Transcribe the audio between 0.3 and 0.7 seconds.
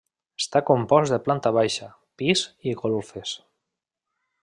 Està